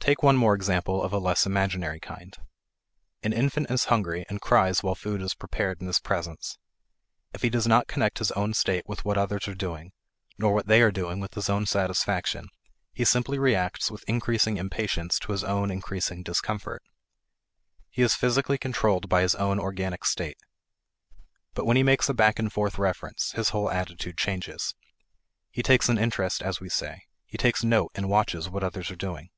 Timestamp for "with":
8.88-9.04, 11.20-11.34, 13.88-14.02